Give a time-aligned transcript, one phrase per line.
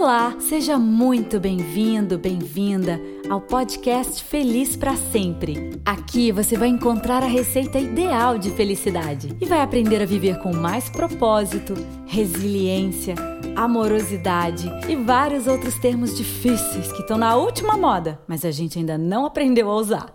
[0.00, 5.72] Olá, seja muito bem-vindo, bem-vinda ao podcast Feliz para Sempre.
[5.84, 10.54] Aqui você vai encontrar a receita ideal de felicidade e vai aprender a viver com
[10.54, 11.74] mais propósito,
[12.06, 13.16] resiliência,
[13.56, 18.96] amorosidade e vários outros termos difíceis que estão na última moda, mas a gente ainda
[18.96, 20.14] não aprendeu a usar.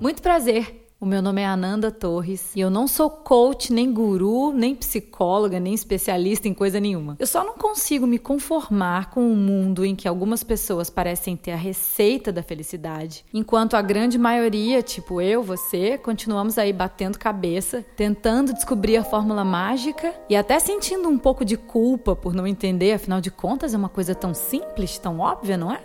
[0.00, 0.85] Muito prazer!
[1.06, 5.60] O meu nome é Ananda Torres e eu não sou coach, nem guru, nem psicóloga,
[5.60, 7.14] nem especialista em coisa nenhuma.
[7.20, 11.52] Eu só não consigo me conformar com um mundo em que algumas pessoas parecem ter
[11.52, 17.86] a receita da felicidade, enquanto a grande maioria, tipo eu, você, continuamos aí batendo cabeça,
[17.94, 22.90] tentando descobrir a fórmula mágica e até sentindo um pouco de culpa por não entender,
[22.90, 25.80] afinal de contas é uma coisa tão simples, tão óbvia, não é?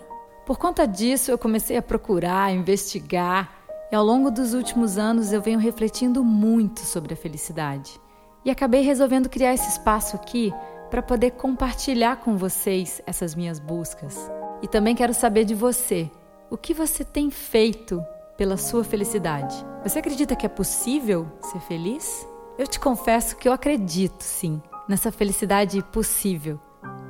[0.47, 3.60] Por conta disso, eu comecei a procurar, investigar
[3.91, 7.99] e ao longo dos últimos anos eu venho refletindo muito sobre a felicidade.
[8.45, 10.53] E acabei resolvendo criar esse espaço aqui
[10.89, 14.31] para poder compartilhar com vocês essas minhas buscas.
[14.61, 16.09] E também quero saber de você.
[16.49, 18.03] O que você tem feito
[18.37, 19.55] pela sua felicidade?
[19.83, 22.27] Você acredita que é possível ser feliz?
[22.57, 26.59] Eu te confesso que eu acredito, sim, nessa felicidade possível,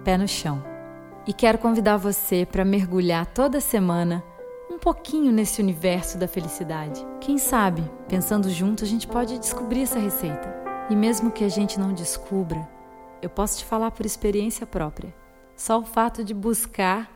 [0.03, 0.63] pé no chão.
[1.27, 4.23] E quero convidar você para mergulhar toda semana
[4.81, 7.05] pouquinho nesse universo da felicidade.
[7.21, 10.51] Quem sabe, pensando junto, a gente pode descobrir essa receita.
[10.89, 12.67] E mesmo que a gente não descubra,
[13.21, 15.13] eu posso te falar por experiência própria.
[15.55, 17.11] Só o fato de buscar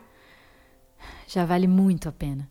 [1.26, 2.48] já vale muito a pena.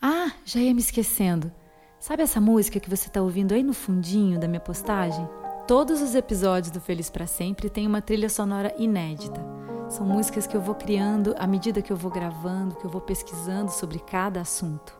[0.00, 1.52] Ah, já ia me esquecendo.
[1.98, 5.28] Sabe essa música que você está ouvindo aí no fundinho da minha postagem?
[5.68, 9.44] Todos os episódios do Feliz para Sempre têm uma trilha sonora inédita.
[9.90, 13.00] São músicas que eu vou criando à medida que eu vou gravando, que eu vou
[13.00, 14.96] pesquisando sobre cada assunto.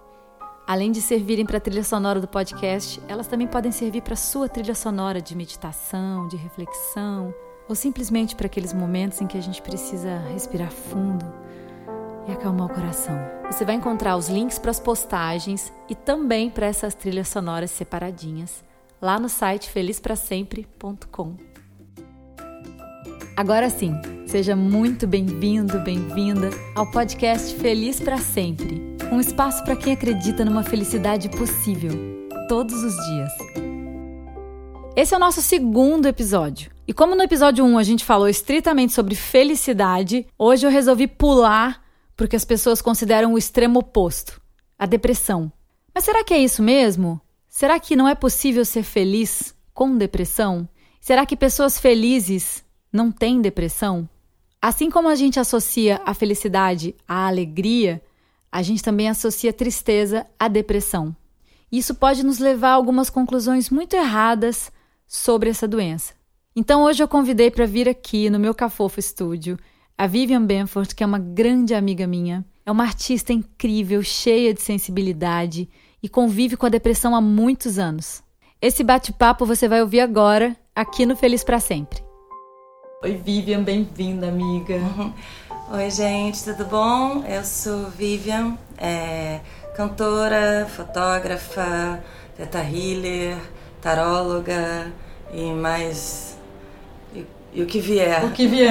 [0.67, 4.17] Além de servirem para a trilha sonora do podcast, elas também podem servir para a
[4.17, 7.33] sua trilha sonora de meditação, de reflexão,
[7.69, 11.25] ou simplesmente para aqueles momentos em que a gente precisa respirar fundo
[12.27, 13.17] e acalmar o coração.
[13.49, 18.65] Você vai encontrar os links para as postagens e também para essas trilhas sonoras separadinhas
[19.01, 21.37] lá no site felizprasempre.com.
[23.37, 23.95] Agora sim,
[24.31, 28.81] seja muito bem-vindo, bem-vinda ao podcast Feliz para Sempre
[29.11, 31.91] um espaço para quem acredita numa felicidade possível,
[32.49, 33.33] todos os dias.
[34.95, 36.71] Esse é o nosso segundo episódio.
[36.87, 41.83] E como no episódio 1 a gente falou estritamente sobre felicidade, hoje eu resolvi pular
[42.17, 44.41] porque as pessoas consideram o extremo oposto,
[44.79, 45.51] a depressão.
[45.93, 47.21] Mas será que é isso mesmo?
[47.49, 50.69] Será que não é possível ser feliz com depressão?
[51.01, 54.09] Será que pessoas felizes não tem depressão?
[54.63, 58.03] Assim como a gente associa a felicidade à alegria,
[58.53, 61.17] a gente também associa tristeza à depressão.
[61.73, 64.71] Isso pode nos levar a algumas conclusões muito erradas
[65.07, 66.13] sobre essa doença.
[66.55, 69.59] Então hoje eu convidei para vir aqui no meu Cafofo Estúdio
[69.97, 74.61] a Vivian Benford, que é uma grande amiga minha, é uma artista incrível, cheia de
[74.61, 75.69] sensibilidade
[76.03, 78.23] e convive com a depressão há muitos anos.
[78.61, 82.10] Esse bate-papo você vai ouvir agora aqui no Feliz para Sempre.
[83.03, 84.79] Oi, Vivian, bem-vinda, amiga.
[85.73, 87.25] Oi, gente, tudo bom?
[87.27, 89.41] Eu sou Vivian, é,
[89.75, 91.99] cantora, fotógrafa,
[92.37, 93.39] teta healer,
[93.81, 94.93] taróloga
[95.33, 96.37] e mais.
[97.15, 97.25] E,
[97.55, 98.23] e o que vier.
[98.23, 98.71] O que vier.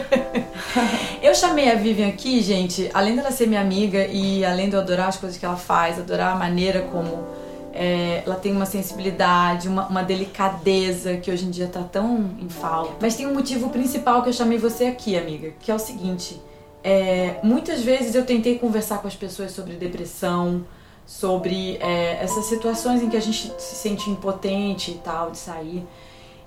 [1.22, 4.80] eu chamei a Vivian aqui, gente, além dela ser minha amiga e além de eu
[4.80, 7.28] adorar as coisas que ela faz, adorar a maneira como
[7.76, 12.48] é, ela tem uma sensibilidade, uma, uma, delicadeza que hoje em dia tá tão em
[12.48, 12.94] falta.
[13.00, 16.40] Mas tem um motivo principal que eu chamei você aqui, amiga, que é o seguinte:
[16.82, 20.64] é, muitas vezes eu tentei conversar com as pessoas sobre depressão,
[21.04, 25.86] sobre é, essas situações em que a gente se sente impotente e tal de sair.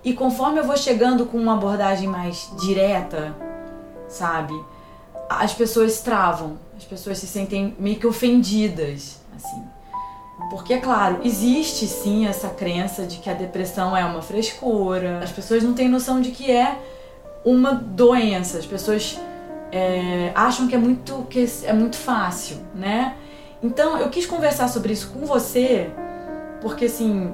[0.04, 3.36] E conforme eu vou chegando com uma abordagem mais direta,
[4.08, 4.54] sabe?
[5.30, 9.79] As pessoas travam, as pessoas se sentem meio que ofendidas, assim.
[10.50, 15.20] Porque, é claro, existe sim essa crença de que a depressão é uma frescura.
[15.24, 16.80] As pessoas não têm noção de que é
[17.46, 18.58] uma doença.
[18.58, 19.20] As pessoas
[19.72, 23.16] é, acham que é muito que é muito fácil, né?
[23.62, 25.90] Então eu quis conversar sobre isso com você,
[26.62, 27.32] porque assim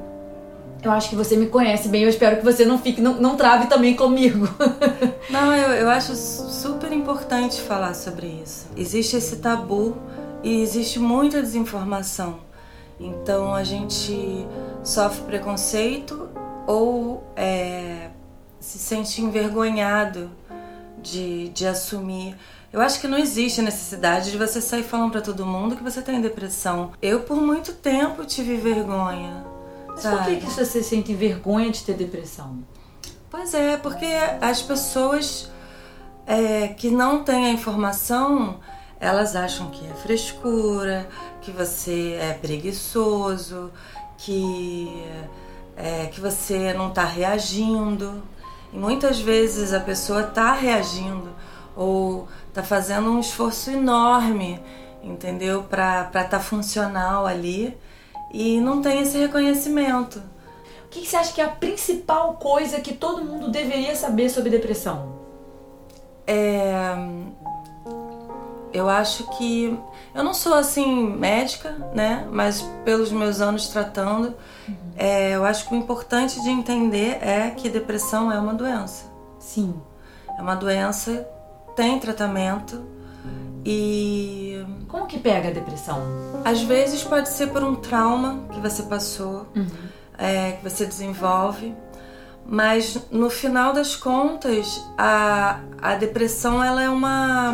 [0.83, 2.03] eu acho que você me conhece bem.
[2.03, 4.47] Eu espero que você não fique, não, não trave também comigo.
[5.29, 8.67] não, eu, eu acho super importante falar sobre isso.
[8.77, 9.95] Existe esse tabu
[10.43, 12.44] e existe muita desinformação.
[12.99, 14.45] Então a gente
[14.83, 16.29] sofre preconceito
[16.65, 18.09] ou é,
[18.59, 20.31] se sente envergonhado
[21.01, 22.35] de, de assumir.
[22.71, 25.83] Eu acho que não existe a necessidade de você sair falando para todo mundo que
[25.83, 26.91] você tem depressão.
[27.01, 29.45] Eu, por muito tempo, tive vergonha.
[29.87, 30.17] Mas sabe?
[30.17, 32.59] por que, que você sente vergonha de ter depressão?
[33.29, 34.05] Pois é, porque
[34.41, 35.49] as pessoas
[36.25, 38.59] é, que não têm a informação,
[38.99, 41.07] elas acham que é frescura,
[41.41, 43.71] que você é preguiçoso,
[44.17, 45.03] que,
[45.75, 48.23] é, que você não está reagindo.
[48.71, 51.29] E muitas vezes a pessoa está reagindo
[51.75, 54.61] ou está fazendo um esforço enorme,
[55.03, 55.63] entendeu?
[55.63, 57.77] Para estar tá funcional ali
[58.31, 60.21] e não tem esse reconhecimento.
[60.85, 64.49] O que você acha que é a principal coisa que todo mundo deveria saber sobre
[64.49, 65.13] depressão?
[66.25, 66.95] É,
[68.75, 69.77] eu acho que
[70.13, 72.27] eu não sou assim médica, né?
[72.31, 74.33] Mas pelos meus anos tratando,
[74.67, 74.75] uhum.
[74.97, 79.05] é, eu acho que o importante de entender é que depressão é uma doença.
[79.39, 79.73] Sim.
[80.37, 81.25] É uma doença,
[81.75, 82.83] tem tratamento
[83.65, 84.65] e.
[84.89, 86.01] Como que pega a depressão?
[86.43, 89.67] Às vezes pode ser por um trauma que você passou, uhum.
[90.17, 91.73] é, que você desenvolve.
[92.47, 97.51] Mas no final das contas, a, a depressão ela é uma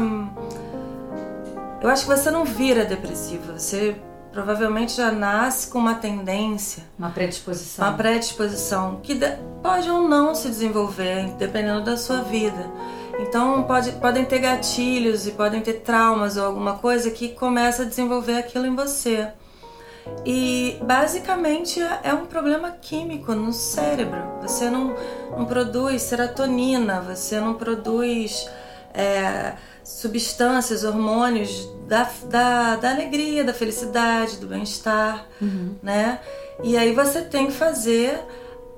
[1.81, 3.95] eu acho que você não vira depressiva, você
[4.31, 9.19] provavelmente já nasce com uma tendência, uma predisposição, uma predisposição que
[9.61, 12.71] pode ou não se desenvolver dependendo da sua vida.
[13.19, 17.85] Então pode, podem ter gatilhos e podem ter traumas ou alguma coisa que começa a
[17.85, 19.27] desenvolver aquilo em você.
[20.25, 24.21] E basicamente é um problema químico no cérebro.
[24.41, 24.95] Você não,
[25.37, 28.49] não produz serotonina, você não produz
[28.93, 29.53] é,
[29.99, 35.75] substâncias, hormônios da, da, da alegria, da felicidade, do bem-estar, uhum.
[35.83, 36.19] né?
[36.63, 38.19] E aí você tem que fazer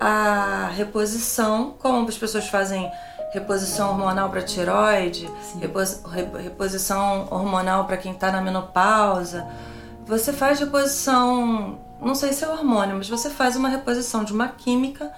[0.00, 2.90] a reposição, como as pessoas fazem
[3.32, 5.28] reposição hormonal para tiroide,
[5.60, 6.00] repos,
[6.42, 9.46] reposição hormonal para quem está na menopausa.
[10.06, 14.48] Você faz reposição, não sei se é hormônio, mas você faz uma reposição de uma
[14.48, 15.10] química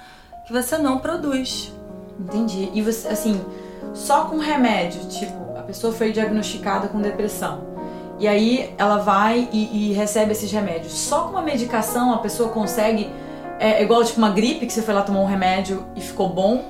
[0.46, 1.72] que você não produz.
[2.18, 2.70] Entendi.
[2.72, 3.44] E você, assim,
[3.92, 7.76] só com remédio, tipo, pessoa foi diagnosticada com depressão.
[8.18, 10.92] E aí ela vai e, e recebe esses remédios.
[10.92, 13.10] Só com uma medicação a pessoa consegue.
[13.58, 16.28] É, é igual tipo uma gripe que você foi lá tomar um remédio e ficou
[16.28, 16.64] bom?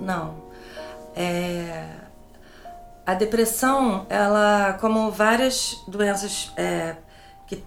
[0.00, 0.34] Não.
[1.16, 1.86] É...
[3.04, 6.94] A depressão, ela, como várias doenças é,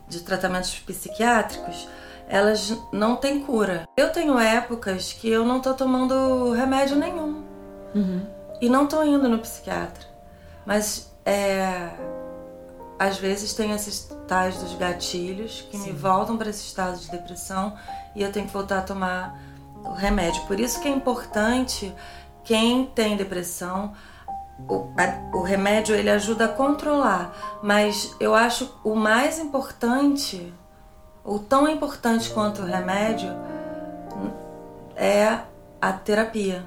[0.08, 1.90] de tratamentos psiquiátricos,
[2.28, 3.88] elas não têm cura.
[3.98, 7.44] Eu tenho épocas que eu não tô tomando remédio nenhum.
[7.94, 8.26] Uhum.
[8.62, 10.15] E não tô indo no psiquiatra.
[10.66, 11.90] Mas é,
[12.98, 15.88] às vezes tem esses tais dos gatilhos que Sim.
[15.88, 17.78] me voltam para esse estado de depressão
[18.16, 19.40] e eu tenho que voltar a tomar
[19.84, 20.42] o remédio.
[20.44, 21.94] Por isso que é importante
[22.44, 23.94] quem tem depressão
[24.70, 30.54] o, a, o, remédio ele ajuda a controlar, mas eu acho o mais importante,
[31.24, 33.30] ou tão importante quanto o remédio,
[34.96, 35.40] é
[35.82, 36.64] a terapia.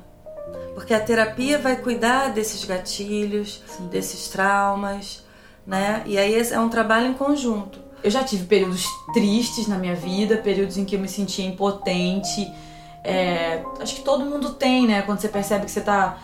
[0.78, 3.88] Porque a terapia vai cuidar desses gatilhos, Sim.
[3.88, 5.24] desses traumas,
[5.66, 6.04] né?
[6.06, 7.80] E aí é um trabalho em conjunto.
[8.00, 12.48] Eu já tive períodos tristes na minha vida, períodos em que eu me sentia impotente.
[13.02, 15.02] É, acho que todo mundo tem, né?
[15.02, 16.16] Quando você percebe que você tá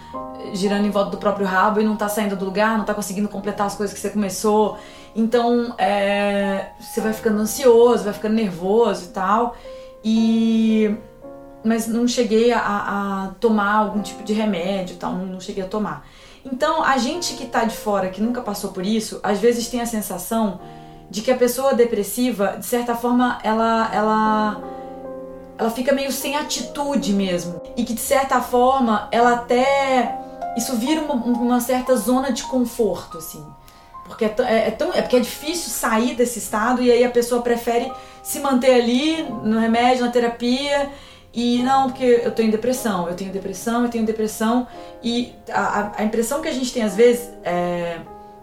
[0.52, 3.28] girando em volta do próprio rabo e não tá saindo do lugar, não tá conseguindo
[3.28, 4.78] completar as coisas que você começou.
[5.16, 9.56] Então, é, você vai ficando ansioso, vai ficando nervoso e tal.
[10.04, 10.96] E
[11.64, 15.66] mas não cheguei a, a, tomar algum tipo de remédio tal, não, não, cheguei a
[15.66, 16.06] tomar.
[16.44, 19.80] Então, a gente que tá de fora, que nunca passou por isso, às vezes tem
[19.80, 20.60] a sensação
[21.10, 24.62] de que a pessoa depressiva, de certa forma, ela, ela,
[25.56, 27.62] ela fica meio sem atitude mesmo.
[27.76, 30.20] E que, de certa forma, ela até.
[30.56, 33.44] Isso vira uma, uma certa zona de conforto, assim.
[34.04, 37.10] Porque é, é, é, tão, é porque é difícil sair desse estado e aí a
[37.10, 37.90] pessoa prefere
[38.22, 40.90] se manter ali no remédio, na terapia
[41.34, 44.68] e não, porque eu tenho depressão, eu tenho depressão, eu tenho depressão.
[45.02, 47.98] E a, a impressão que a gente tem às vezes é.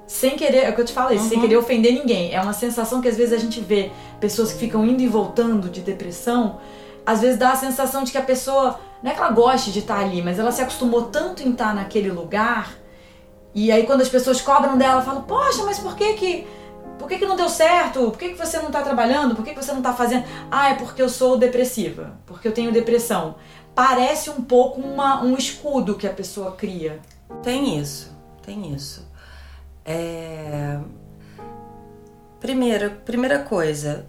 [0.06, 1.30] Sem querer, é o que eu te falei, uhum.
[1.30, 2.34] sem querer ofender ninguém.
[2.34, 5.70] É uma sensação que às vezes a gente vê pessoas que ficam indo e voltando
[5.70, 6.60] de depressão.
[7.06, 8.78] Às vezes dá a sensação de que a pessoa.
[9.02, 11.74] Não é que ela goste de estar ali, mas ela se acostumou tanto em estar
[11.74, 12.78] naquele lugar.
[13.56, 16.48] E aí quando as pessoas cobram dela, falam: Poxa, mas por que que
[17.02, 18.12] por que, que não deu certo?
[18.12, 19.36] Por que, que você não está trabalhando?
[19.36, 20.24] Por que, que você não está fazendo?
[20.52, 23.36] Ah, é porque eu sou depressiva, porque eu tenho depressão.
[23.74, 27.00] Parece um pouco uma, um escudo que a pessoa cria.
[27.42, 28.16] Tem isso,
[28.46, 29.10] tem isso.
[29.84, 30.78] É...
[32.40, 34.06] Primeiro, primeira coisa,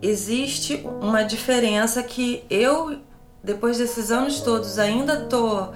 [0.00, 3.00] existe uma diferença que eu,
[3.42, 5.68] depois desses anos todos, ainda tô.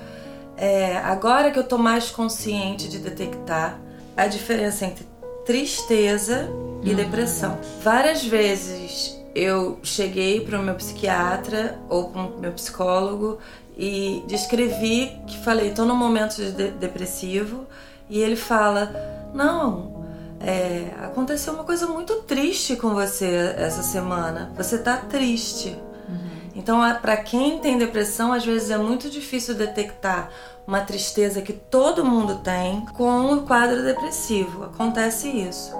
[0.56, 3.80] É, agora que eu tô mais consciente de detectar
[4.16, 5.13] a diferença entre
[5.44, 6.48] tristeza
[6.82, 6.96] e uhum.
[6.96, 7.58] depressão.
[7.82, 13.38] Várias vezes eu cheguei para o meu psiquiatra ou para o meu psicólogo
[13.76, 17.66] e descrevi que falei, estou num momento de depressivo
[18.08, 18.92] e ele fala,
[19.34, 20.04] não,
[20.40, 24.52] é, aconteceu uma coisa muito triste com você essa semana.
[24.56, 25.76] Você tá triste.
[26.08, 26.33] Uhum.
[26.54, 30.30] Então, para quem tem depressão, às vezes é muito difícil detectar
[30.66, 34.64] uma tristeza que todo mundo tem com o quadro depressivo.
[34.64, 35.74] Acontece isso.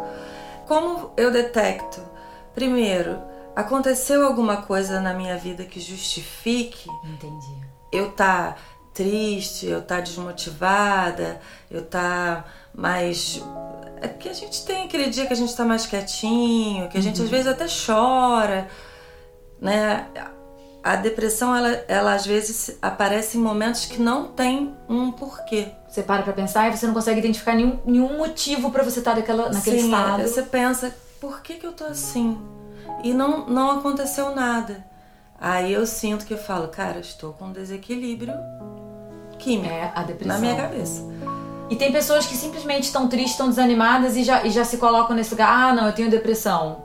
[0.67, 2.01] Como eu detecto?
[2.55, 3.19] Primeiro,
[3.55, 7.67] aconteceu alguma coisa na minha vida que justifique Entendi.
[7.93, 8.57] eu tá
[8.93, 11.41] triste, eu tá desmotivada,
[11.71, 13.43] eu tá mais
[14.01, 17.01] é porque a gente tem aquele dia que a gente tá mais quietinho, que a
[17.01, 17.25] gente uhum.
[17.25, 18.69] às vezes até chora,
[19.61, 20.07] né?
[20.85, 25.69] A depressão, ela, ela às vezes aparece em momentos que não tem um porquê.
[25.89, 29.13] Você para pra pensar e você não consegue identificar nenhum, nenhum motivo para você estar
[29.13, 30.23] tá naquela, naquele Sim, estado.
[30.23, 32.39] Você pensa, por que, que eu tô assim?
[33.03, 34.85] E não, não aconteceu nada.
[35.41, 38.35] Aí eu sinto que eu falo, cara, estou com um desequilíbrio
[39.39, 40.35] químico é a depressão.
[40.35, 41.03] na minha cabeça.
[41.71, 45.17] E tem pessoas que simplesmente estão tristes, estão desanimadas e já, e já se colocam
[45.17, 46.85] nesse lugar, ah, não, eu tenho depressão.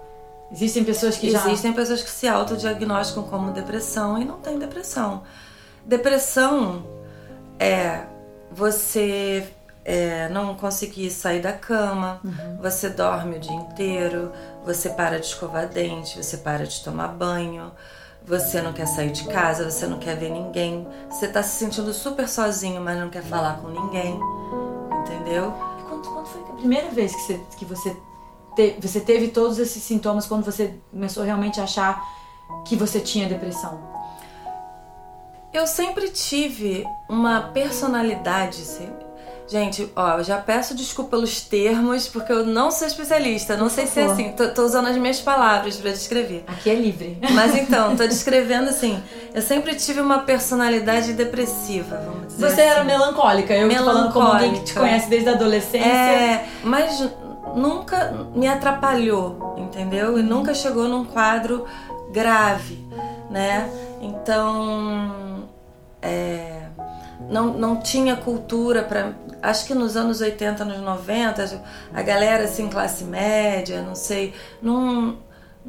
[0.52, 1.46] Existem pessoas que já.
[1.46, 5.24] Existem pessoas que se autodiagnosticam como depressão e não tem depressão.
[5.86, 6.84] Depressão
[7.60, 8.04] é
[8.52, 9.48] você
[9.86, 12.58] é, não conseguir sair da cama, uhum.
[12.62, 14.32] você dorme o dia inteiro,
[14.66, 17.72] você para de escovar dente, você para de tomar banho,
[18.26, 21.94] você não quer sair de casa, você não quer ver ninguém, você tá se sentindo
[21.94, 24.20] super sozinho, mas não quer falar com ninguém,
[25.02, 25.54] entendeu?
[25.80, 27.98] E quando, quando foi a primeira vez que você, que você
[28.56, 32.04] te, você teve todos esses sintomas quando você começou realmente a achar
[32.66, 33.80] que você tinha depressão?
[35.52, 38.64] Eu sempre tive uma personalidade.
[39.48, 43.58] Gente, ó, eu já peço desculpa pelos termos, porque eu não sou especialista.
[43.58, 44.32] Não sei se é assim.
[44.34, 46.44] Tô, tô usando as minhas palavras para descrever.
[46.46, 47.18] Aqui é livre.
[47.32, 49.02] Mas então, tô descrevendo assim.
[49.34, 52.72] Eu sempre tive uma personalidade depressiva, vamos dizer Você assim.
[52.72, 53.56] era melancólica.
[53.56, 53.94] Eu melancólica.
[53.94, 55.88] falando como alguém que te conhece desde a adolescência.
[55.88, 57.10] É, mas
[57.56, 60.18] nunca me atrapalhou, entendeu?
[60.18, 61.66] E nunca chegou num quadro
[62.12, 62.86] grave,
[63.30, 63.70] né?
[64.02, 65.48] Então,
[66.02, 66.64] é,
[67.30, 69.14] não, não tinha cultura para.
[69.42, 71.62] Acho que nos anos 80, nos 90,
[71.94, 75.18] a galera assim, classe média, não sei, não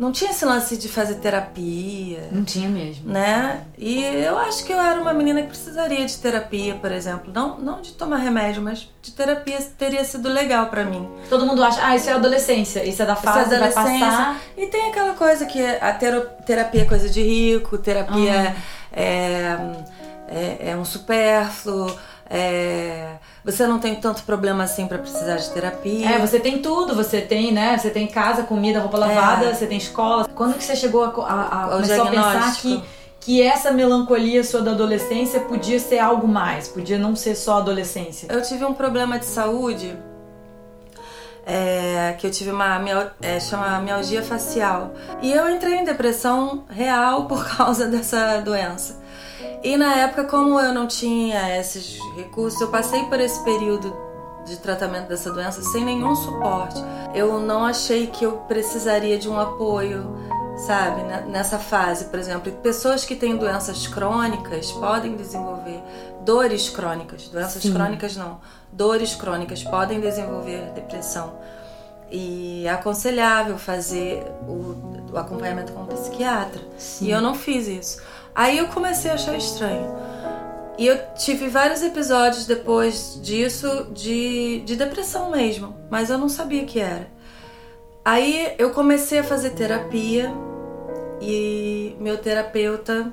[0.01, 2.27] não tinha esse lance de fazer terapia.
[2.33, 3.13] Não tinha mesmo.
[3.13, 3.67] Né?
[3.77, 7.31] E eu acho que eu era uma menina que precisaria de terapia, por exemplo.
[7.31, 11.07] Não, não de tomar remédio, mas de terapia teria sido legal para mim.
[11.29, 14.41] Todo mundo acha, ah, isso é adolescência, isso é da fase, isso é vai passar.
[14.57, 18.55] E tem aquela coisa que a terapia é coisa de rico, terapia uhum.
[18.95, 19.77] é,
[20.29, 21.95] é, é um supérfluo
[22.31, 26.11] é, você não tem tanto problema assim para precisar de terapia.
[26.11, 27.77] É, você tem tudo, você tem, né?
[27.77, 29.55] Você tem casa, comida, roupa lavada, é.
[29.55, 30.29] você tem escola.
[30.33, 32.83] Quando que você chegou a, a, a começou a pensar que
[33.21, 38.27] que essa melancolia sua da adolescência podia ser algo mais, podia não ser só adolescência?
[38.31, 39.95] Eu tive um problema de saúde
[41.47, 42.81] é, que eu tive uma
[43.21, 49.00] é, chama mialgia facial e eu entrei em depressão real por causa dessa doença.
[49.63, 53.95] E na época, como eu não tinha esses recursos, eu passei por esse período
[54.45, 56.83] de tratamento dessa doença sem nenhum suporte.
[57.15, 60.17] Eu não achei que eu precisaria de um apoio,
[60.67, 61.03] sabe?
[61.29, 65.83] Nessa fase, por exemplo, pessoas que têm doenças crônicas podem desenvolver
[66.25, 67.73] dores crônicas, doenças Sim.
[67.73, 68.41] crônicas não,
[68.73, 71.35] dores crônicas podem desenvolver depressão.
[72.11, 76.61] E é aconselhável fazer o, o acompanhamento com um psiquiatra.
[76.77, 77.07] Sim.
[77.07, 78.03] E eu não fiz isso.
[78.41, 79.95] Aí eu comecei a achar estranho.
[80.79, 86.65] E eu tive vários episódios depois disso de, de depressão mesmo, mas eu não sabia
[86.65, 87.07] que era.
[88.03, 90.33] Aí eu comecei a fazer terapia
[91.21, 93.13] e meu terapeuta,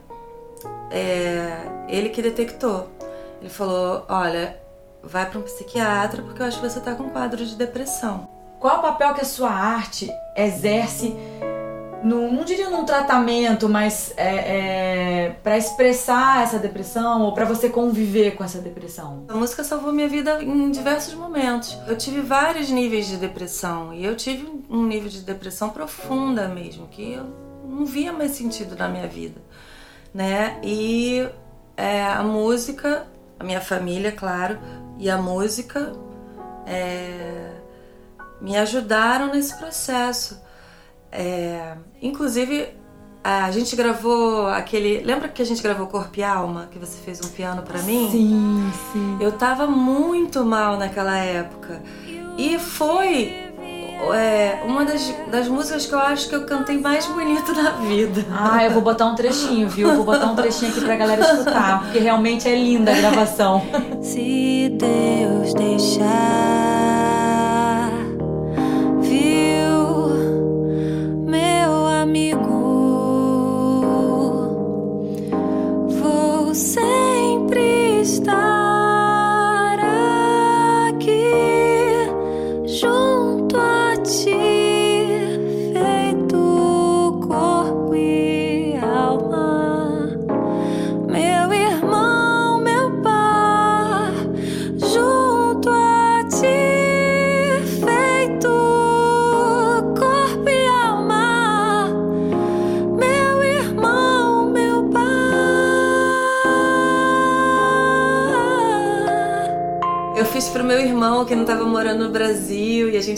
[0.89, 1.57] é,
[1.89, 2.88] ele que detectou.
[3.41, 4.57] Ele falou: Olha,
[5.03, 8.29] vai para um psiquiatra porque eu acho que você está com quadro de depressão.
[8.62, 11.13] Qual o papel que a sua arte exerce
[12.04, 14.36] não diria num tratamento, mas é,
[15.25, 19.25] é, para expressar essa depressão ou para você conviver com essa depressão?
[19.27, 21.77] A música salvou minha vida em diversos momentos.
[21.88, 26.88] Eu tive vários níveis de depressão e eu tive um nível de depressão profunda mesmo,
[26.88, 27.25] que eu
[27.66, 29.42] não via mais sentido na minha vida,
[30.13, 30.60] né?
[30.63, 31.27] E
[31.75, 33.08] é, a música,
[33.39, 34.58] a minha família, claro,
[34.98, 35.94] e a música
[36.66, 37.51] é,
[38.42, 40.47] me ajudaram nesse processo.
[41.19, 42.69] É, inclusive,
[43.24, 45.01] a gente gravou aquele.
[45.03, 46.69] Lembra que a gente gravou Corpo e Alma?
[46.69, 48.07] Que você fez um piano para mim?
[48.12, 49.17] Sim, sim.
[49.19, 51.81] Eu tava muito mal naquela época.
[52.38, 53.47] E foi
[54.13, 58.24] é uma das, das músicas que eu acho que eu cantei mais bonito na vida.
[58.31, 59.95] Ah, eu vou botar um trechinho, viu?
[59.95, 63.63] Vou botar um trechinho aqui pra galera escutar, porque realmente é linda a gravação.
[64.03, 67.07] Se Deus deixar.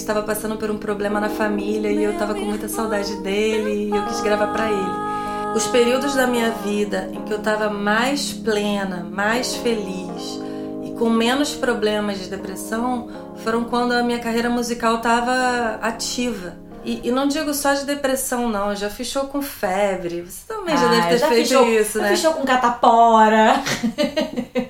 [0.10, 3.96] Estava passando por um problema na família e eu estava com muita saudade dele e
[3.96, 5.56] eu quis gravar para ele.
[5.56, 10.42] Os períodos da minha vida em que eu estava mais plena, mais feliz
[10.84, 13.08] e com menos problemas de depressão
[13.44, 16.58] foram quando a minha carreira musical estava ativa.
[16.84, 18.74] E, e, não digo só de depressão, não.
[18.76, 20.22] Já show com febre.
[20.22, 22.06] Você também já deve ter já feito show, isso, né?
[22.06, 23.62] Já fiz show com catapora.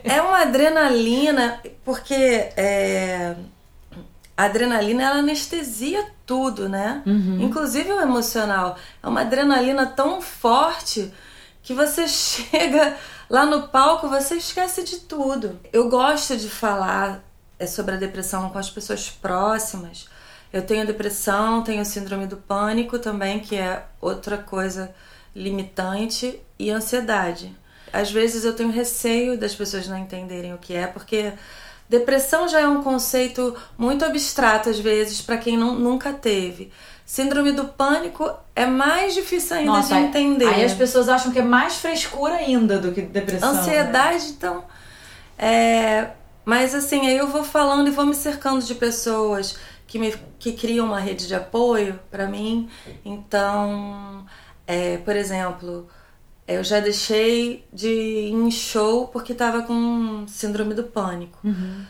[0.04, 2.16] é uma adrenalina, porque
[2.58, 3.36] é,
[4.42, 7.04] a adrenalina ela anestesia tudo, né?
[7.06, 7.42] Uhum.
[7.42, 8.78] Inclusive o emocional.
[9.02, 11.12] É uma adrenalina tão forte
[11.62, 12.96] que você chega
[13.30, 15.60] lá no palco, você esquece de tudo.
[15.74, 17.24] Eu gosto de falar
[17.58, 20.08] é, sobre a depressão com as pessoas próximas
[20.52, 24.94] eu tenho depressão, tenho síndrome do pânico também, que é outra coisa
[25.36, 27.56] limitante, e ansiedade.
[27.94, 31.32] Às vezes eu tenho receio das pessoas não entenderem o que é, porque
[31.90, 36.72] depressão já é um conceito muito abstrato às vezes para quem não, nunca teve.
[37.06, 40.48] Síndrome do pânico é mais difícil ainda Nossa, de entender.
[40.48, 43.52] Aí as pessoas acham que é mais frescura ainda do que depressão.
[43.52, 43.60] Né?
[43.60, 44.34] Ansiedade, né?
[44.38, 44.64] então.
[45.36, 46.10] É...
[46.46, 50.54] Mas assim, aí eu vou falando e vou me cercando de pessoas que, me, que
[50.54, 52.70] criam uma rede de apoio para mim.
[53.04, 54.24] Então,
[54.68, 55.88] é, por exemplo,
[56.50, 61.38] eu já deixei de ir em show porque estava com síndrome do pânico.
[61.44, 61.86] Uhum.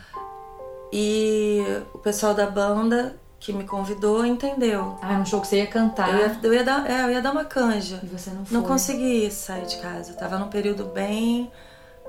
[0.91, 4.97] E o pessoal da banda que me convidou entendeu.
[5.01, 6.09] Ah, é um show que você ia cantar.
[6.09, 7.99] Eu ia, eu ia, dar, é, eu ia dar uma canja.
[8.03, 8.57] E você não foi?
[8.57, 10.11] Não consegui sair de casa.
[10.11, 11.49] Eu tava num período bem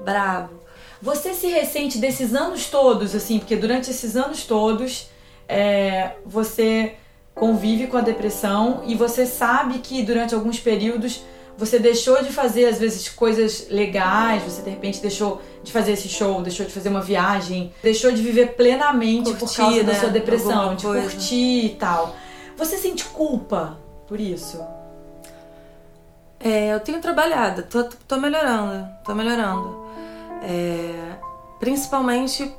[0.00, 0.54] brabo.
[1.00, 5.08] Você se ressente desses anos todos, assim, porque durante esses anos todos
[5.48, 6.96] é, você
[7.34, 11.22] convive com a depressão e você sabe que durante alguns períodos
[11.60, 16.08] você deixou de fazer às vezes coisas legais, você de repente deixou de fazer esse
[16.08, 19.82] show, deixou de fazer uma viagem, deixou de viver plenamente curtir, por causa né?
[19.82, 22.16] da sua depressão, de curtir e tal.
[22.56, 24.58] Você sente culpa por isso?
[26.42, 29.86] É, eu tenho trabalhado, tô, tô melhorando, tô melhorando.
[30.42, 31.12] É,
[31.58, 32.50] principalmente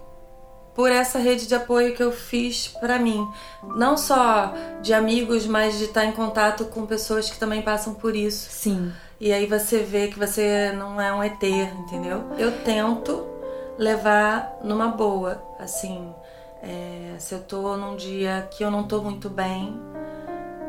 [0.75, 3.27] por essa rede de apoio que eu fiz para mim,
[3.75, 8.15] não só de amigos, mas de estar em contato com pessoas que também passam por
[8.15, 8.49] isso.
[8.51, 8.91] Sim.
[9.19, 12.23] E aí você vê que você não é um ET, entendeu?
[12.37, 13.27] Eu tento
[13.77, 16.13] levar numa boa, assim,
[16.63, 19.79] é, se eu tô num dia que eu não tô muito bem,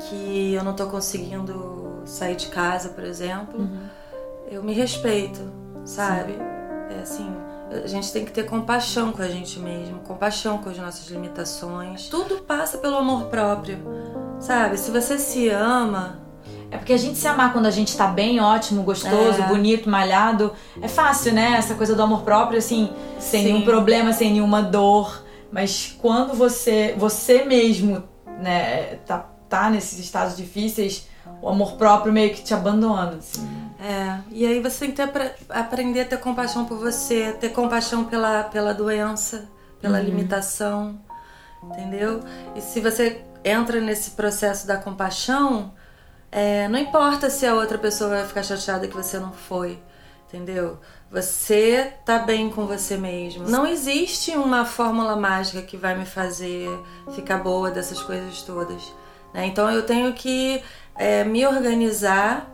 [0.01, 3.87] que eu não tô conseguindo sair de casa, por exemplo, uhum.
[4.51, 5.41] eu me respeito,
[5.85, 6.33] sabe?
[6.33, 6.53] Sim.
[6.91, 7.37] É assim,
[7.85, 12.09] a gente tem que ter compaixão com a gente mesmo, compaixão com as nossas limitações.
[12.09, 13.79] Tudo passa pelo amor próprio,
[14.39, 14.77] sabe?
[14.79, 16.21] Se você se ama.
[16.71, 19.47] É porque a gente se amar quando a gente tá bem, ótimo, gostoso, é.
[19.47, 21.53] bonito, malhado, é fácil, né?
[21.59, 23.53] Essa coisa do amor próprio, assim, sem Sim.
[23.53, 25.23] nenhum problema, sem nenhuma dor.
[25.51, 28.03] Mas quando você, você mesmo,
[28.41, 29.19] né, tá,
[29.51, 31.07] tá nesses estados difíceis,
[31.43, 33.47] o amor próprio meio que te abandona, assim.
[33.83, 38.05] É, e aí você tem que ter, aprender a ter compaixão por você, ter compaixão
[38.05, 39.49] pela, pela doença,
[39.81, 40.05] pela uhum.
[40.05, 41.01] limitação,
[41.61, 42.21] entendeu?
[42.55, 45.75] E se você entra nesse processo da compaixão,
[46.31, 49.83] é, não importa se a outra pessoa vai ficar chateada que você não foi,
[50.29, 50.79] entendeu?
[51.11, 53.49] Você tá bem com você mesmo.
[53.49, 56.69] Não existe uma fórmula mágica que vai me fazer
[57.17, 58.95] ficar boa dessas coisas todas.
[59.35, 59.47] Né?
[59.47, 60.63] Então eu tenho que
[60.97, 62.52] é, me organizar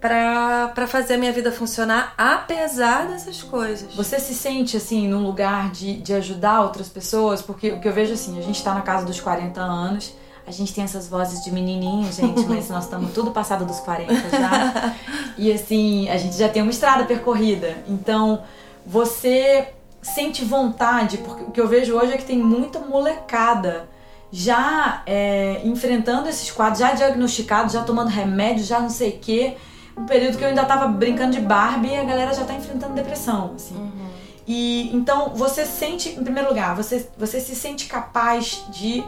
[0.00, 3.94] para fazer a minha vida funcionar apesar dessas coisas.
[3.94, 7.40] Você se sente assim num lugar de, de ajudar outras pessoas?
[7.40, 10.14] Porque o que eu vejo assim, a gente tá na casa dos 40 anos,
[10.46, 14.14] a gente tem essas vozes de menininho, gente, mas nós estamos tudo passado dos 40
[14.30, 14.94] já.
[15.36, 17.76] e assim, a gente já tem uma estrada percorrida.
[17.88, 18.42] Então,
[18.84, 19.68] você
[20.00, 23.88] sente vontade, porque o que eu vejo hoje é que tem muita molecada
[24.30, 29.56] já é, enfrentando esses quadros, já diagnosticados, já tomando remédio, já não sei o quê.
[29.96, 32.94] Um período que eu ainda tava brincando de Barbie e a galera já tá enfrentando
[32.94, 33.76] depressão, assim.
[33.76, 34.06] Uhum.
[34.46, 39.02] E então você sente, em primeiro lugar, você, você se sente capaz de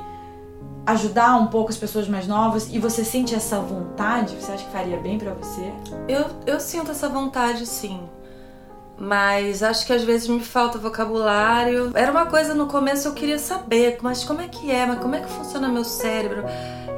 [0.86, 4.34] ajudar um pouco as pessoas mais novas e você sente essa vontade?
[4.34, 5.72] Você acha que faria bem pra você?
[6.08, 8.00] Eu, eu sinto essa vontade, sim.
[8.98, 11.92] Mas acho que às vezes me falta vocabulário.
[11.94, 14.86] Era uma coisa no começo eu queria saber, mas como é que é?
[14.86, 16.42] Mas como é que funciona meu cérebro?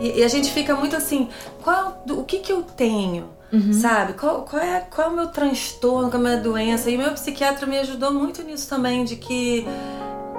[0.01, 1.29] E, e a gente fica muito assim,
[1.63, 3.29] qual, o que que eu tenho?
[3.73, 4.13] Sabe?
[4.15, 6.91] Qual, qual, é, qual é o meu transtorno, qual é a minha doença?
[6.91, 9.67] E meu psiquiatra me ajudou muito nisso também, de que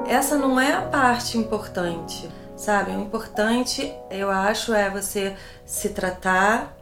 [0.08, 2.92] essa não é a parte importante, sabe?
[2.92, 6.76] O importante, eu acho, é você se tratar,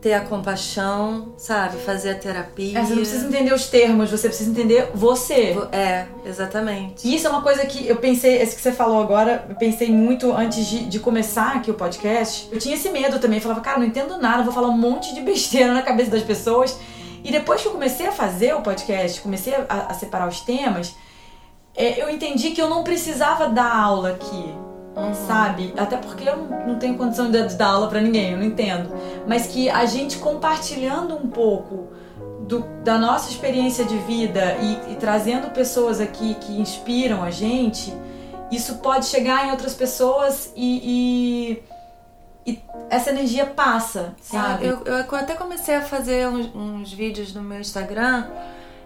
[0.00, 1.78] ter a compaixão, sabe?
[1.78, 2.78] Fazer a terapia.
[2.78, 5.56] É, você não precisa entender os termos, você precisa entender você.
[5.72, 7.06] É, exatamente.
[7.06, 9.90] E isso é uma coisa que eu pensei, esse que você falou agora, eu pensei
[9.90, 12.48] muito antes de, de começar aqui o podcast.
[12.52, 15.20] Eu tinha esse medo também, falava, cara, não entendo nada, vou falar um monte de
[15.20, 16.78] besteira na cabeça das pessoas.
[17.24, 20.94] E depois que eu comecei a fazer o podcast, comecei a, a separar os temas,
[21.74, 24.67] é, eu entendi que eu não precisava dar aula aqui.
[25.26, 25.72] Sabe?
[25.76, 28.90] Até porque eu não, tenho condição de, dar aula pra ninguém, eu não entendo.
[29.26, 31.88] Mas que a gente compartilhando um pouco
[32.40, 37.92] do- da nossa experiência de vida e, e trazendo pessoas aqui que inspiram a gente,
[38.50, 41.60] isso pode chegar em outras pessoas e,
[42.46, 44.66] e, e essa energia passa, sabe?
[44.66, 48.26] Eu, eu até comecei a fazer uns, uns vídeos no meu Instagram.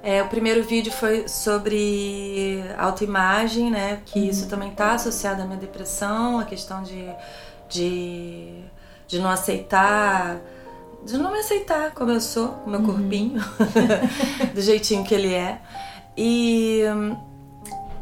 [0.03, 4.01] É, o primeiro vídeo foi sobre autoimagem, né?
[4.05, 7.09] Que isso também está associado à minha depressão, a questão de,
[7.69, 8.65] de,
[9.07, 10.41] de não aceitar,
[11.05, 13.41] de não me aceitar como eu sou, com meu corpinho,
[14.53, 15.61] do jeitinho que ele é.
[16.17, 16.83] E,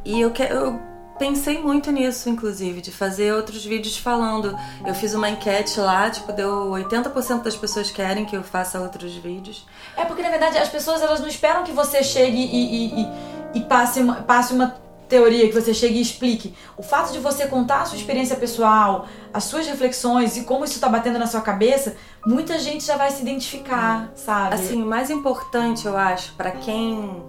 [0.02, 0.80] e eu, que, eu
[1.20, 4.58] pensei muito nisso, inclusive, de fazer outros vídeos falando.
[4.86, 9.14] Eu fiz uma enquete lá, tipo, deu 80% das pessoas querem que eu faça outros
[9.16, 9.66] vídeos.
[9.98, 13.08] É porque, na verdade, as pessoas elas não esperam que você chegue e, e, e,
[13.56, 14.74] e passe, uma, passe uma
[15.10, 16.54] teoria, que você chegue e explique.
[16.74, 20.80] O fato de você contar a sua experiência pessoal, as suas reflexões e como isso
[20.80, 24.54] tá batendo na sua cabeça, muita gente já vai se identificar, sabe?
[24.54, 27.22] Assim, o mais importante, eu acho, pra quem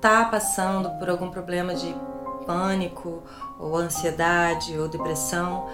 [0.00, 1.94] tá passando por algum problema de
[2.44, 3.22] pânico,
[3.58, 5.68] ou ansiedade, ou depressão,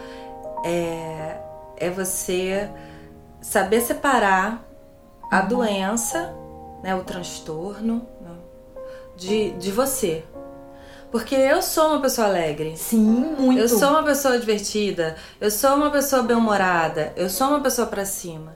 [0.64, 1.38] é,
[1.76, 2.68] é você
[3.40, 4.64] saber separar
[5.30, 6.34] a doença,
[6.82, 8.30] né, o transtorno, né,
[9.16, 10.24] de, de você.
[11.10, 12.76] Porque eu sou uma pessoa alegre.
[12.76, 13.60] Sim, muito.
[13.60, 18.04] Eu sou uma pessoa divertida, eu sou uma pessoa bem-humorada, eu sou uma pessoa pra
[18.04, 18.54] cima.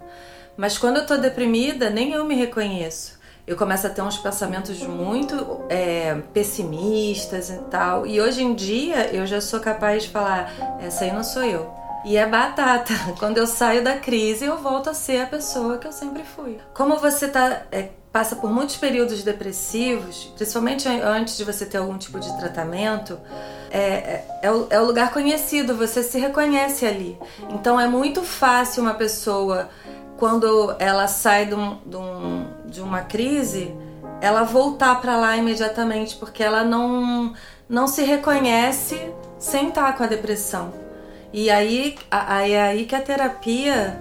[0.57, 3.20] Mas quando eu tô deprimida, nem eu me reconheço.
[3.51, 8.07] Eu começo a ter uns pensamentos muito é, pessimistas e tal.
[8.07, 11.69] E hoje em dia eu já sou capaz de falar: essa aí não sou eu.
[12.05, 12.95] E é batata.
[13.19, 16.59] Quando eu saio da crise, eu volto a ser a pessoa que eu sempre fui.
[16.73, 21.99] Como você tá, é, passa por muitos períodos depressivos, principalmente antes de você ter algum
[21.99, 23.19] tipo de tratamento,
[23.69, 27.19] é, é, é, o, é o lugar conhecido, você se reconhece ali.
[27.51, 29.69] Então é muito fácil uma pessoa,
[30.21, 33.75] quando ela sai de, um- de um- de uma crise,
[34.21, 37.33] ela voltar pra lá imediatamente, porque ela não,
[37.69, 39.01] não se reconhece
[39.39, 40.73] sem estar com a depressão.
[41.33, 43.99] E aí, aí é aí que a terapia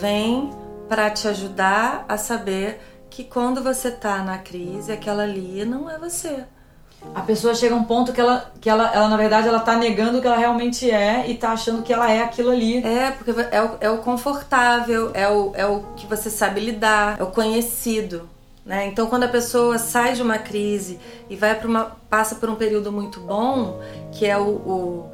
[0.00, 0.50] vem
[0.88, 5.98] para te ajudar a saber que quando você tá na crise, aquela ali não é
[5.98, 6.44] você.
[7.14, 9.76] A pessoa chega a um ponto que ela, que ela, ela, na verdade, ela tá
[9.76, 12.84] negando o que ela realmente é e tá achando que ela é aquilo ali.
[12.84, 17.18] É, porque é o, é o confortável, é o, é o que você sabe lidar,
[17.18, 18.28] é o conhecido.
[18.66, 18.88] Né?
[18.88, 20.98] Então, quando a pessoa sai de uma crise
[21.30, 23.80] e vai para uma passa por um período muito bom,
[24.12, 25.10] que é o, o,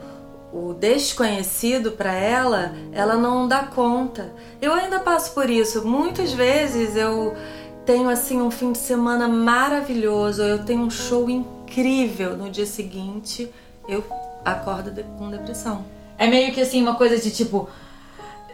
[0.53, 4.33] o desconhecido para ela, ela não dá conta.
[4.61, 5.87] Eu ainda passo por isso.
[5.87, 7.37] Muitas vezes eu
[7.85, 11.52] tenho assim um fim de semana maravilhoso, eu tenho um show incrível
[12.37, 13.51] no dia seguinte,
[13.89, 14.05] eu
[14.45, 15.85] acordo com depressão.
[16.19, 17.69] É meio que assim, uma coisa de tipo.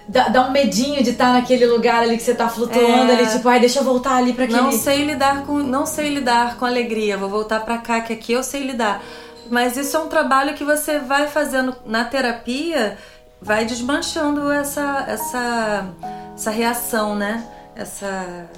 [0.08, 3.14] Dá, dá um medinho de estar naquele lugar ali que você tá flutuando É.
[3.16, 4.58] ali, tipo, ai, deixa eu voltar ali pra aquele.
[4.60, 7.18] Não sei lidar com, não sei lidar com alegria.
[7.18, 9.02] Vou voltar pra cá que aqui eu sei lidar.
[9.50, 12.96] Mas isso é um trabalho que você vai fazendo na terapia,
[13.40, 15.86] vai desmanchando essa essa
[16.34, 17.46] essa reação, né?
[17.76, 18.48] Essa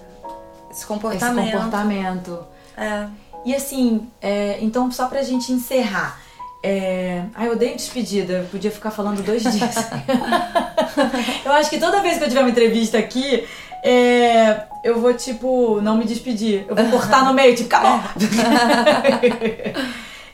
[0.71, 1.51] esse Esse comportamento.
[1.53, 2.39] comportamento.
[2.77, 3.07] É.
[3.45, 6.21] E assim, é, então só pra gente encerrar.
[6.63, 7.25] É...
[7.35, 9.77] Ai, eu odeio despedida, eu podia ficar falando dois dias.
[11.45, 13.47] eu acho que toda vez que eu tiver uma entrevista aqui,
[13.83, 16.67] é, eu vou, tipo, não me despedir.
[16.69, 18.01] Eu vou cortar no meio, tipo, acabou.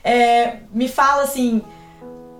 [0.08, 1.60] É, me fala assim,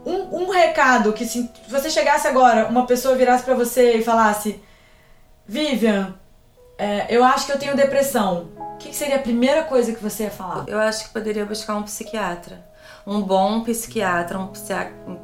[0.07, 4.63] um, um recado que se você chegasse agora, uma pessoa virasse para você e falasse:
[5.45, 6.15] Vivian,
[6.79, 8.47] é, eu acho que eu tenho depressão.
[8.77, 10.67] O que, seria a primeira coisa que você ia falar?
[10.69, 12.62] Eu acho que poderia buscar um psiquiatra.
[13.07, 14.49] Um bom psiquiatra, um,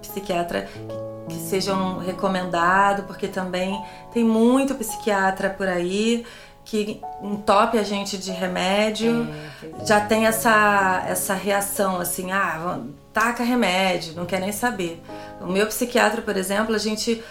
[0.01, 0.63] psiquiatra
[1.29, 3.79] que, que seja um recomendado, porque também
[4.11, 6.25] tem muito psiquiatra por aí
[6.65, 9.29] que entope a gente de remédio,
[9.63, 12.81] é, já tem essa, essa reação assim, ah,
[13.13, 15.03] taca remédio, não quer nem saber.
[15.41, 17.23] O meu psiquiatra, por exemplo, a gente,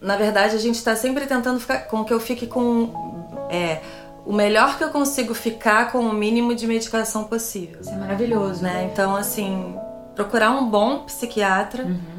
[0.00, 3.80] na verdade, a gente está sempre tentando ficar com que eu fique com é,
[4.26, 7.80] o melhor que eu consigo ficar com o mínimo de medicação possível.
[7.80, 8.90] Isso é maravilhoso, né?
[8.92, 9.74] Então, assim,
[10.14, 11.84] procurar um bom psiquiatra.
[11.84, 12.16] Uhum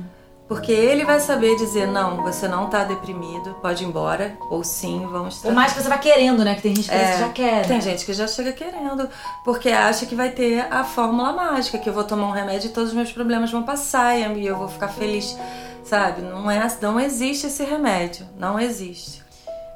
[0.47, 5.05] porque ele vai saber dizer, não, você não tá deprimido, pode ir embora, ou sim,
[5.11, 6.55] vamos Por mais que você vá querendo, né?
[6.55, 7.67] Que tem gente que é, já quer.
[7.67, 7.81] Tem né?
[7.81, 9.09] gente que já chega querendo,
[9.43, 12.71] porque acha que vai ter a fórmula mágica, que eu vou tomar um remédio e
[12.71, 15.37] todos os meus problemas vão passar e eu vou ficar feliz.
[15.83, 16.21] Sabe?
[16.21, 18.25] Não, é, não existe esse remédio.
[18.37, 19.23] Não existe.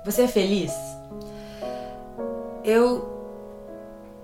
[0.05, 0.71] Você é feliz?
[2.63, 3.09] Eu.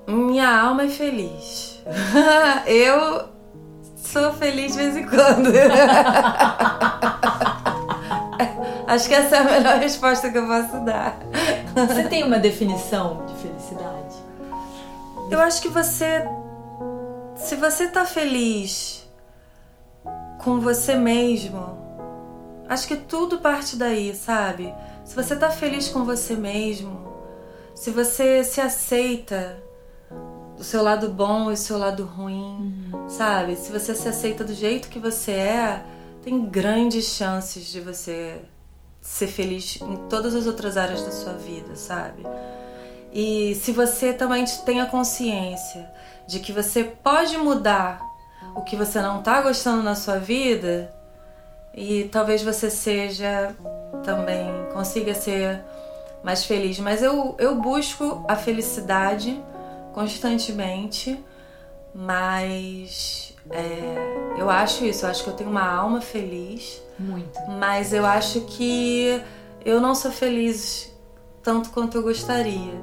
[0.07, 1.81] Minha alma é feliz.
[2.65, 3.37] eu
[4.07, 5.51] Sou feliz de vez em quando.
[8.87, 11.19] Acho que essa é a melhor resposta que eu posso dar.
[11.75, 14.15] Você tem uma definição de felicidade?
[15.29, 16.25] Eu acho que você.
[17.35, 19.05] Se você tá feliz
[20.41, 21.77] com você mesmo,
[22.69, 24.73] acho que tudo parte daí, sabe?
[25.03, 27.16] Se você tá feliz com você mesmo,
[27.77, 29.55] se você se aceita,
[30.57, 33.07] o seu lado bom e o seu lado ruim, uhum.
[33.07, 33.55] sabe?
[33.55, 35.83] Se você se aceita do jeito que você é,
[36.23, 38.41] tem grandes chances de você
[38.99, 42.23] ser feliz em todas as outras áreas da sua vida, sabe?
[43.13, 45.87] E se você também tem a consciência
[46.27, 48.01] de que você pode mudar
[48.55, 50.91] o que você não tá gostando na sua vida,
[51.75, 53.55] e talvez você seja
[54.03, 55.63] também consiga ser
[56.23, 56.79] mais feliz.
[56.79, 59.41] Mas eu, eu busco a felicidade
[59.93, 61.23] constantemente,
[61.93, 66.81] mas é, eu acho isso, eu acho que eu tenho uma alma feliz.
[66.99, 67.39] Muito.
[67.59, 69.21] Mas eu acho que
[69.63, 70.93] eu não sou feliz
[71.43, 72.73] tanto quanto eu gostaria.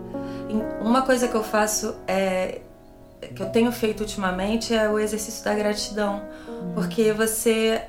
[0.81, 2.61] Uma coisa que eu faço é
[3.35, 6.73] que eu tenho feito ultimamente é o exercício da gratidão, uhum.
[6.75, 7.83] porque você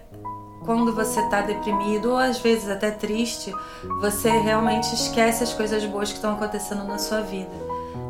[0.66, 3.54] quando você está deprimido ou às vezes até triste,
[4.02, 7.52] você realmente esquece as coisas boas que estão acontecendo na sua vida.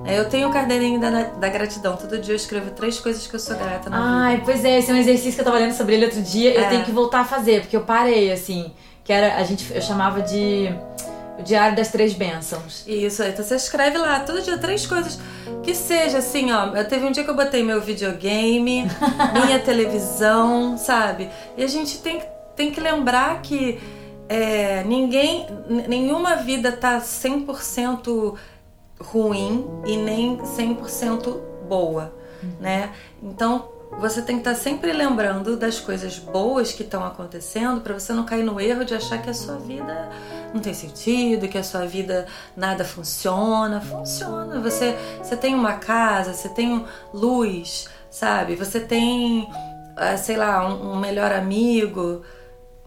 [0.06, 1.98] É, eu tenho o caderninho da, da gratidão.
[1.98, 4.46] Todo dia eu escrevo três coisas que eu sou grata na Ai, vida.
[4.46, 6.52] pois é, esse é um exercício que eu tava lendo sobre ele outro dia.
[6.52, 6.63] É.
[6.63, 8.72] Eu tenho que voltar a fazer, porque eu parei, assim.
[9.04, 10.74] Que era, a gente, eu chamava de
[11.38, 12.84] o Diário das Três Bênçãos.
[12.88, 15.20] Isso, então você escreve lá todo dia três coisas
[15.63, 16.68] que seja assim, ó.
[16.76, 18.88] Eu teve um dia que eu botei meu videogame,
[19.34, 21.30] minha televisão, sabe?
[21.58, 22.22] E a gente tem,
[22.56, 23.80] tem que lembrar que
[24.28, 25.48] é, ninguém,
[25.88, 28.36] nenhuma vida tá 100%
[29.00, 32.13] ruim e nem 100% boa,
[32.60, 32.91] né?
[33.22, 38.13] Então, você tem que estar sempre lembrando das coisas boas que estão acontecendo para você
[38.13, 40.10] não cair no erro de achar que a sua vida
[40.54, 42.26] não tem sentido, que a sua vida
[42.58, 43.80] nada funciona.
[43.82, 44.60] Funciona.
[44.60, 48.56] Você, você tem uma casa, você tem luz, sabe?
[48.56, 49.48] Você tem,
[49.96, 52.24] ah, sei lá, um melhor amigo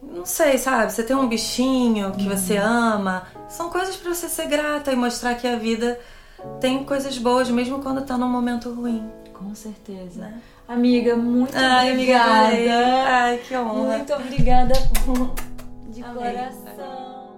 [0.03, 0.93] não sei, sabe?
[0.93, 2.37] Você tem um bichinho que uhum.
[2.37, 3.27] você ama.
[3.49, 5.99] São coisas para você ser grata e mostrar que a vida
[6.61, 9.09] tem coisas boas, mesmo quando tá num momento ruim.
[9.33, 10.21] Com certeza.
[10.21, 10.41] Né?
[10.67, 12.49] Amiga, muito Ai, obrigada.
[12.49, 12.75] Amiga,
[13.07, 13.97] Ai, que honra.
[13.97, 14.75] Muito obrigada
[15.89, 16.33] de Amei.
[16.33, 17.29] coração.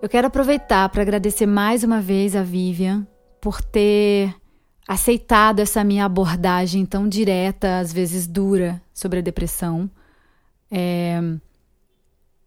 [0.00, 3.06] Eu quero aproveitar para agradecer mais uma vez a Vivian
[3.40, 4.34] por ter
[4.86, 9.90] aceitado essa minha abordagem tão direta, às vezes dura, sobre a depressão.
[10.70, 11.20] É,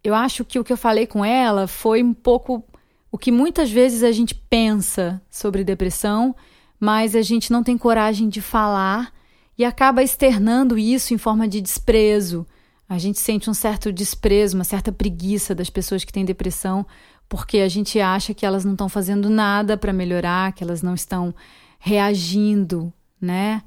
[0.04, 2.64] eu acho que o que eu falei com ela foi um pouco
[3.12, 6.36] o que muitas vezes a gente pensa sobre depressão,
[6.80, 9.14] mas a gente não tem coragem de falar
[9.58, 12.48] e acaba externando isso em forma de desprezo.
[12.88, 16.86] A gente sente um certo desprezo, uma certa preguiça das pessoas que têm depressão,
[17.30, 20.94] porque a gente acha que elas não estão fazendo nada para melhorar, que elas não
[20.94, 21.34] estão
[21.80, 23.62] reagindo, né?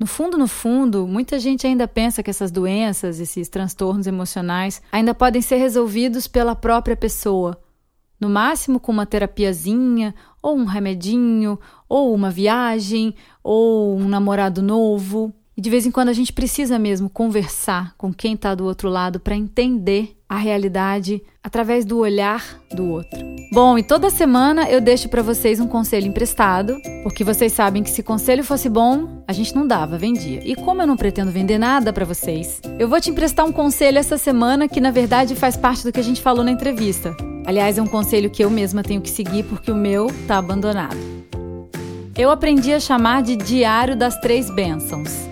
[0.00, 5.12] No fundo, no fundo, muita gente ainda pensa que essas doenças, esses transtornos emocionais, ainda
[5.12, 7.60] podem ser resolvidos pela própria pessoa.
[8.18, 15.34] No máximo com uma terapiazinha, ou um remedinho, ou uma viagem, ou um namorado novo.
[15.54, 18.88] E de vez em quando a gente precisa mesmo conversar com quem está do outro
[18.88, 23.18] lado para entender a realidade através do olhar do outro.
[23.52, 27.90] Bom, e toda semana eu deixo para vocês um conselho emprestado, porque vocês sabem que
[27.90, 30.40] se conselho fosse bom, a gente não dava, vendia.
[30.44, 33.98] E como eu não pretendo vender nada para vocês, eu vou te emprestar um conselho
[33.98, 37.12] essa semana que na verdade faz parte do que a gente falou na entrevista.
[37.44, 40.96] Aliás, é um conselho que eu mesma tenho que seguir porque o meu tá abandonado.
[42.16, 45.28] Eu aprendi a chamar de Diário das Três Bênçãos.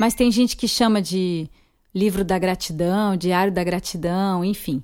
[0.00, 1.50] Mas tem gente que chama de
[1.94, 4.82] livro da gratidão, diário da gratidão, enfim.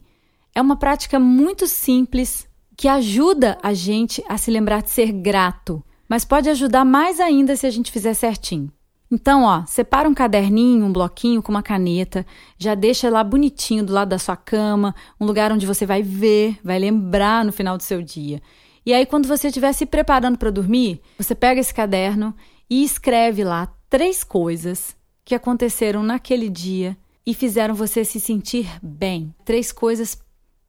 [0.54, 5.84] É uma prática muito simples que ajuda a gente a se lembrar de ser grato,
[6.08, 8.72] mas pode ajudar mais ainda se a gente fizer certinho.
[9.10, 12.26] Então, ó, separa um caderninho, um bloquinho com uma caneta,
[12.58, 16.58] já deixa lá bonitinho do lado da sua cama, um lugar onde você vai ver,
[16.64, 18.42] vai lembrar no final do seu dia.
[18.84, 22.34] E aí, quando você estiver se preparando para dormir, você pega esse caderno
[22.68, 29.34] e escreve lá três coisas que aconteceram naquele dia e fizeram você se sentir bem.
[29.44, 30.18] Três coisas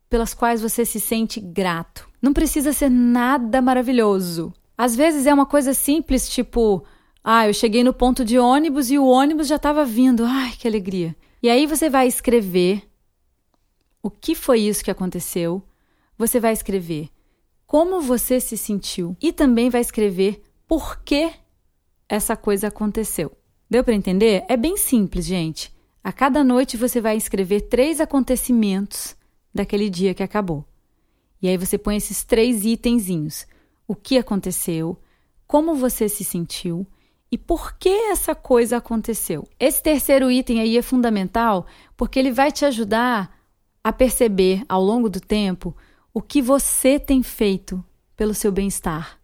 [0.09, 2.07] pelas quais você se sente grato.
[2.21, 4.53] Não precisa ser nada maravilhoso.
[4.77, 6.85] Às vezes é uma coisa simples, tipo,
[7.23, 10.23] ah, eu cheguei no ponto de ônibus e o ônibus já estava vindo.
[10.25, 11.15] Ai, que alegria.
[11.41, 12.83] E aí você vai escrever
[14.01, 15.61] o que foi isso que aconteceu.
[16.17, 17.09] Você vai escrever
[17.65, 21.31] como você se sentiu e também vai escrever por que
[22.07, 23.31] essa coisa aconteceu.
[23.75, 24.45] Deu para entender?
[24.47, 25.69] É bem simples, gente.
[26.01, 29.17] A cada noite você vai escrever três acontecimentos
[29.53, 30.63] daquele dia que acabou.
[31.41, 33.45] E aí você põe esses três itenzinhos:
[33.85, 34.97] o que aconteceu,
[35.45, 36.87] como você se sentiu
[37.29, 39.45] e por que essa coisa aconteceu.
[39.59, 41.65] Esse terceiro item aí é fundamental
[41.97, 43.37] porque ele vai te ajudar
[43.83, 45.75] a perceber ao longo do tempo
[46.13, 47.83] o que você tem feito
[48.15, 49.19] pelo seu bem-estar.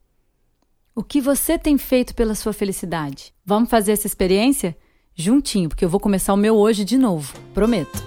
[1.02, 3.34] O que você tem feito pela sua felicidade?
[3.44, 4.78] Vamos fazer essa experiência?
[5.16, 8.04] juntinho, porque eu vou começar o meu hoje de novo, prometo.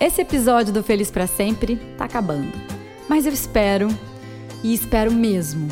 [0.00, 2.50] Esse episódio do Feliz para Sempre tá acabando,
[3.06, 3.88] mas eu espero,
[4.64, 5.68] e espero mesmo,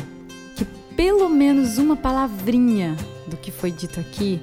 [0.55, 4.39] que pelo menos uma palavrinha do que foi dito aqui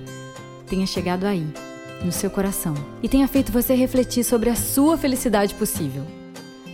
[0.67, 1.47] tenha chegado aí,
[2.05, 6.05] no seu coração, e tenha feito você refletir sobre a sua felicidade possível.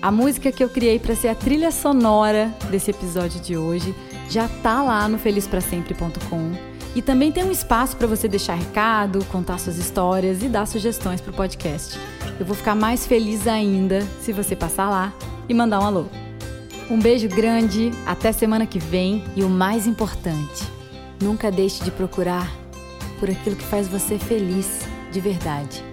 [0.00, 3.94] A música que eu criei para ser a trilha sonora desse episódio de hoje
[4.28, 6.52] já tá lá no felizprasempre.com
[6.94, 11.20] e também tem um espaço para você deixar recado, contar suas histórias e dar sugestões
[11.20, 11.98] para o podcast.
[12.38, 15.12] Eu vou ficar mais feliz ainda se você passar lá
[15.48, 16.06] e mandar um alô.
[16.90, 20.64] Um beijo grande, até semana que vem e o mais importante,
[21.22, 22.50] nunca deixe de procurar
[23.20, 24.80] por aquilo que faz você feliz
[25.12, 25.87] de verdade.